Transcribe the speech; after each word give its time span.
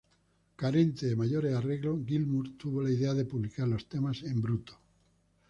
Carente 0.55 1.05
de 1.05 1.15
mayores 1.15 1.53
arreglos, 1.53 2.03
Gilmour 2.07 2.57
tuvo 2.57 2.81
la 2.81 2.89
idea 2.89 3.13
de 3.13 3.23
publicar 3.25 3.67
los 3.67 3.85
temas 3.87 4.23
en 4.23 4.41
bruto. 4.41 4.73